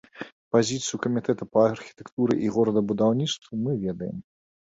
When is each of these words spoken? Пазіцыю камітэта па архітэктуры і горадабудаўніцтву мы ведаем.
Пазіцыю 0.55 0.97
камітэта 1.03 1.47
па 1.57 1.65
архітэктуры 1.73 2.33
і 2.47 2.51
горадабудаўніцтву 2.55 3.59
мы 3.67 3.77
ведаем. 3.85 4.17